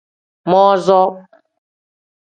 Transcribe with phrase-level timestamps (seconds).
[0.49, 1.11] Mon-som.